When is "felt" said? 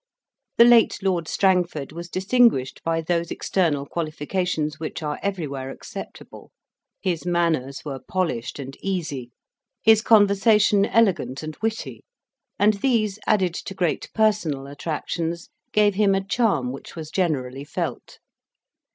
17.63-18.17